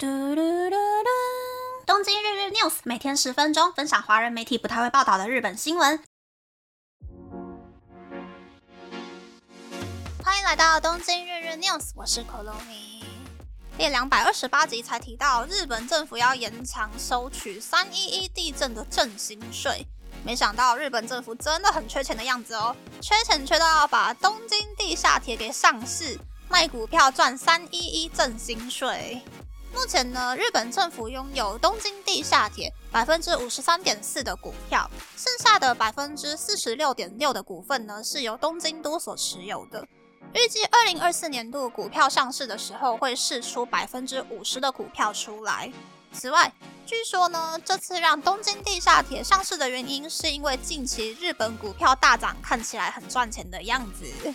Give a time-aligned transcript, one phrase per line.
[0.00, 1.08] 嘟嘟嘟嘟！
[1.84, 6.00] 东京日日 news 每天十分钟，分享华人媒体不太会报道的日本新闻。
[10.22, 13.02] 欢迎来到东京日日 news，我是可露米。
[13.76, 19.84] 第两百二十八集才提到，日本政府要延长收取三一一地震的振兴税。
[20.24, 26.16] 没想到日本政府真的很缺钱的样子哦，缺钱缺到要把东京地下铁给上市，
[26.48, 29.20] 卖股票赚三一一振兴税。
[29.72, 39.86] 目前呢，日本政府拥有东京地下铁百分之五十三点四的股票，剩下的百分之四十六点六的股份呢是由东京都所持有的。
[40.34, 45.72] 预计二零二四年度股票上市的时候会释出百分之五十的股票出来。
[46.12, 46.52] 此外，
[46.86, 54.34] 据说呢，这次让东京地下铁上市的原因，是因为近期日本股票大涨，看起来很赚钱的样子。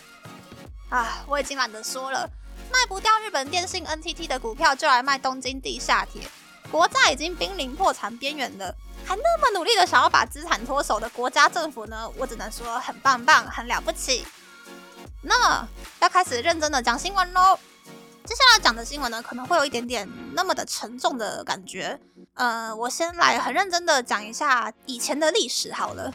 [0.89, 2.29] 啊，我已经懒得说了，
[2.71, 6.21] 卖不掉日本电信 NTT 的股票，就来卖东京地下铁。
[6.71, 8.75] 国债已经濒临破产边缘了，
[9.05, 14.25] 还那么努力的想要把资产脱手的国家政府呢，我只能说很棒棒，很了不起。
[15.21, 15.67] 那么，
[15.99, 17.57] 要开始认真的讲新闻喽。
[18.25, 21.99] 接下来讲的新闻呢，可能会有一点点那么的沉重的感觉。
[22.35, 26.11] 呃，我先来很认真的讲一下以前的历史好了。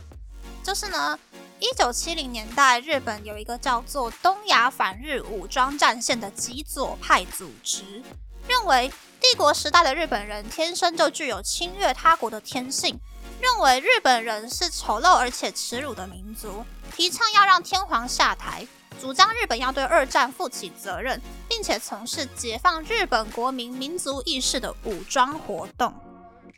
[0.64, 1.18] 就是呢，
[1.60, 8.00] 一九七零年代，日本有一个叫做东亚反日武装战线的极左派组织，
[8.46, 13.00] 认为帝国时代的日本人天生就具有侵略他国的天性，
[13.40, 16.64] 认为日本人是丑陋而且耻辱的民族，
[16.94, 18.66] 提倡要让天皇下台。
[19.00, 25.92] 主张日本要对二战负起责任，并且从事解放日本国民民族意识的武装活动。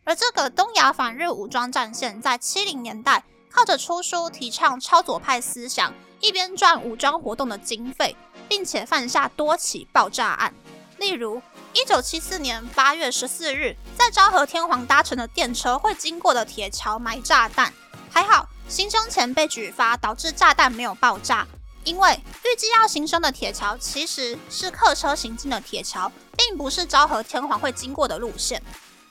[0.04, 8.16] 而这个东亚反日武装战线在七零年代靠着出书提倡超左派思想，一边赚武装活动的经费，
[8.48, 10.54] 并且犯下多起爆炸案。
[10.98, 17.72] 例如，一九七四年八月十四日，在昭和天皇搭乘的电车会经过的铁桥埋炸弹，
[18.10, 21.46] 还好行凶前被举发，导致炸弹没有爆炸。
[21.82, 28.62] 因为预计要行凶的铁桥其实是客车行进的铁桥，并不是昭和天皇会经过的路线。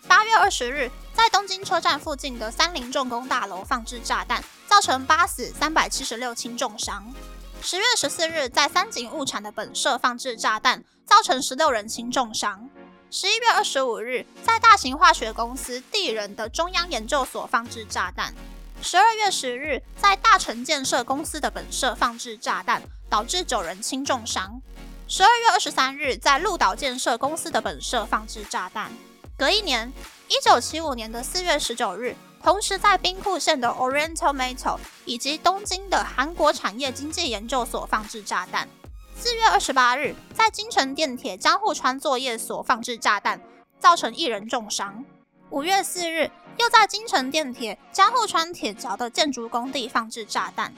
[0.10, 7.14] 八月二十日，在东京车站附近的三菱重工大楼放置炸弹，造成八死三百七十六轻重伤。
[7.62, 12.68] 十月十四日，在三井物产的本社放置炸弹，造成十六人轻重伤。
[13.12, 18.34] 十一月二十五日，在大型化学公司地人的中央研究所放置炸弹。
[18.82, 22.82] 十二月十日，在大成建设公司的本社放置炸弹，
[23.12, 24.60] 导致九人轻重伤。
[25.08, 28.92] 十二月二十三日，在鹿岛建设公司的本社放置炸弹。
[29.40, 29.90] 隔一年，
[30.28, 32.14] 一九七五年的四月十九日，
[32.44, 38.68] 同时在兵库县的 Oriental Metal 以及东京的韩国产业经济研究所放置炸弹。
[39.16, 43.40] 四月二十八日，在京城电铁江户川作业所放置炸弹，
[43.80, 45.06] 造成一人重伤。
[45.52, 46.30] 五月四日。
[46.58, 50.74] 又在京城电铁江户川铁桥的建筑工地放置炸弹，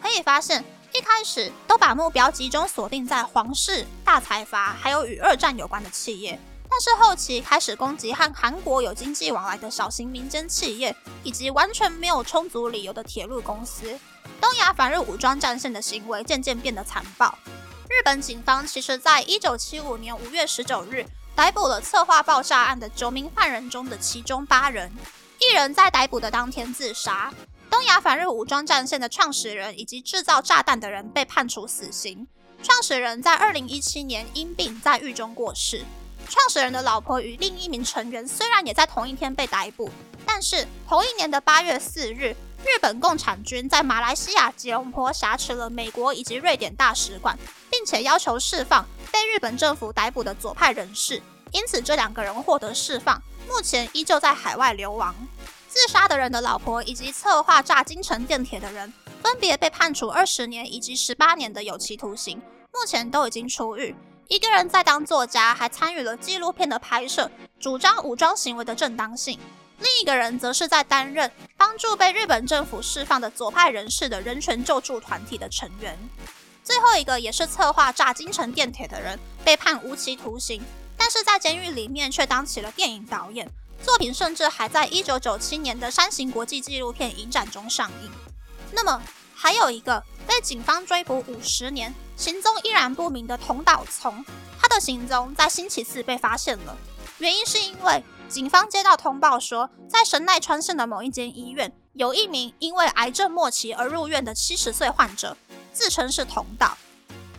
[0.00, 6.40] 可以发现，一开始都把目标集中锁定在皇室、大财阀，还有与二战有关的企业，
[6.70, 10.94] 但是后期开始攻击和韩国有经济往来的小型民间企业，
[11.24, 13.98] 以及完全没有充足理由的铁路公司。
[14.40, 17.36] 东亚反日武装战线的行为渐渐变得残暴。
[17.88, 21.04] 日本警方其实在一九七五年五月十九日。
[21.32, 24.92] 逮捕了策划爆炸案的九名犯人中的其中八人，
[25.38, 27.32] 一人在逮捕的当天自杀。
[27.70, 32.26] 东亚反日武装战线的创始人以及制造炸弹的人被判处死刑。
[32.62, 35.86] 创始人在二零一七年因病在狱中过世。
[36.30, 39.90] 创始人的老婆与另一名成员虽然也在同一天被逮捕，
[40.24, 47.36] 但是同一年的八月四日，日本共产军在马来西亚吉隆坡挟持了美国以及瑞典大使馆，
[47.68, 48.86] 并且要求释放。
[49.12, 51.20] 被日本政府逮捕的左派人士，
[51.50, 55.12] 因此这两个人获得释放，目前依旧在海外流亡。
[55.66, 62.40] 自杀的人的老婆以及策划炸京城电铁的人，分别被判处二十年以及十八年的有期徒刑，
[62.72, 63.96] 目前都已经出狱。
[64.30, 69.36] 一个人在当作家，还参与了纪录片的拍摄，主张武装行为的正当性；
[69.80, 75.98] 另一个人则是在担任帮助被日本政府释放的左派人士的人权救助团体的成员。
[76.62, 80.62] 最后一个也是策划炸京城电铁的人被判无期徒刑，
[80.96, 83.50] 但是在监狱里面却当起了电影导演，
[83.82, 88.10] 作品甚至还在一九九七年的山形国际纪录片影展中上映。
[88.70, 89.02] 那么
[89.34, 94.22] 还有一个被警方追捕五十年、行踪依然不明的桐岛聪，
[94.60, 96.76] 他的行踪在星期四被发现了，
[97.16, 105.34] 原因是因为警方接到通报说，在神奈川县的某一间医院有一名因为癌症末期而入院的七十岁患者。
[105.72, 106.76] 自称是同岛。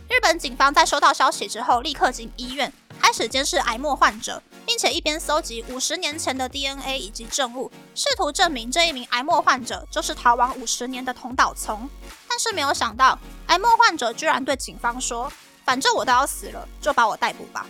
[0.08, 11.88] 日本警方在收到消息之后，立刻进医院，开始监视癌末患者，并且一边搜集五十年前的 DNA 以及证物，试图证明这一名癌末患者就是逃亡五十年的同岛聪。
[12.28, 13.18] 但是没有想到，
[13.48, 15.30] 癌末患者居然对警方说
[15.64, 17.66] ：“反正我都要死了，就把我逮捕吧。”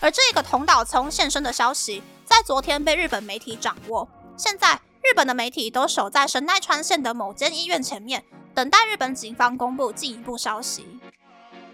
[0.00, 4.08] 而这个同岛聪现身的消息，在昨天被日本媒体掌握。
[4.36, 11.00] 现在，日本的媒体都守在神奈川县的某间医院前面，等待日本警方公布进一步消息。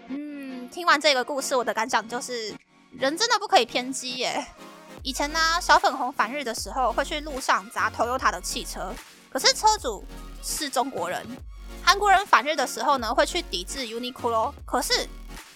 [0.07, 2.53] 嗯，听完这个故事，我的感想就是，
[2.91, 4.45] 人真的不可以偏激耶。
[5.03, 8.93] 以前呢，小粉红反日的时候会去路上砸 Toyota 的汽车，
[9.29, 10.03] 可是车主
[10.43, 11.25] 是中国人。
[11.83, 15.07] 韩国人反日的时候呢，会去抵制 Uniqlo，可是，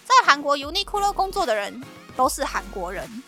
[0.04, 1.82] 在韩国 Uniqlo 工作的人。
[2.16, 3.24] 都是韩国人，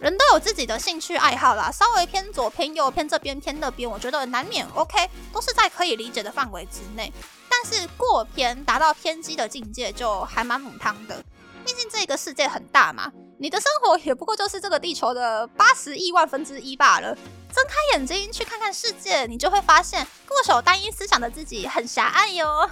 [0.00, 7.12] 人都有自己的兴趣爱好啦，稍微偏左偏右偏这边偏那边，我觉得难免 OK，都是在可以理解的范围之内。
[7.48, 11.22] 但是过偏达到偏激的境界，就还蛮母汤的。
[11.64, 13.12] 毕竟这个世界很大嘛，
[13.44, 17.14] 你的生活也不过就是这个地球的八十亿万分之一罢了。
[17.14, 22.70] 睁开眼睛去看看世界，你就会发现固守单一思想的自己很狭隘哟。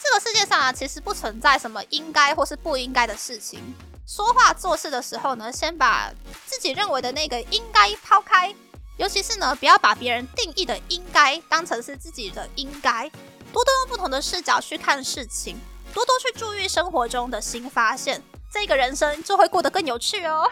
[0.00, 3.60] 这个世界上啊，其实不存在什么应该或是不应该的事情。
[4.06, 6.12] 说话做事的时候呢，先把
[6.46, 8.54] 自己认为的那个应该抛开，
[8.98, 13.10] 尤其是呢，不要把别人定义的应该当成是自己的应该，
[13.52, 15.56] 多多用不同的视角去看事情，
[15.92, 18.22] 多多去注意生活中的新发现，
[18.54, 20.48] 这个人生就会过得更有趣哦。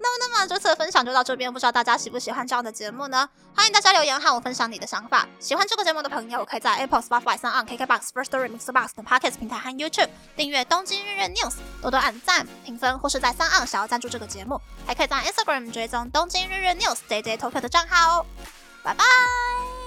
[0.00, 3.26] 那么，那么这次的分享就到这边，不知道大家喜不喜欢这样的节目呢？
[3.56, 5.26] 欢迎大家留言和我分享你的想法。
[5.40, 11.50] 喜欢这个节目的朋友，可以在 Apple、Spotify、s o n KKBox、First Story、Mixbox 等 Podcast 平台和 YouTube 订阅《东京日日 News》，
[11.80, 18.26] 多多按赞、评分，或是在三岸想要赞助这个节目，还可以在 Instagram 追踪《东京日日 News》JJ Tokyo 的账号哦。
[18.84, 19.77] 拜拜。